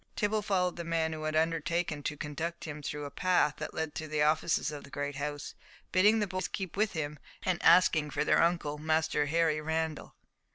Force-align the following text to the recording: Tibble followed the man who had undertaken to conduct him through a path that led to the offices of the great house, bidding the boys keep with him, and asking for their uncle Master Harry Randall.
Tibble 0.15 0.41
followed 0.41 0.77
the 0.77 0.83
man 0.83 1.13
who 1.13 1.21
had 1.25 1.35
undertaken 1.35 2.01
to 2.01 2.17
conduct 2.17 2.63
him 2.63 2.81
through 2.81 3.05
a 3.05 3.11
path 3.11 3.57
that 3.57 3.75
led 3.75 3.93
to 3.93 4.07
the 4.07 4.23
offices 4.23 4.71
of 4.71 4.83
the 4.83 4.89
great 4.89 5.17
house, 5.17 5.53
bidding 5.91 6.17
the 6.17 6.25
boys 6.25 6.47
keep 6.47 6.75
with 6.75 6.93
him, 6.93 7.19
and 7.43 7.61
asking 7.61 8.09
for 8.09 8.25
their 8.25 8.41
uncle 8.41 8.79
Master 8.79 9.27
Harry 9.27 9.61
Randall. 9.61 10.15